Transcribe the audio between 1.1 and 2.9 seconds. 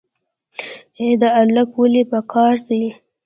دا الک ولې په قار دی.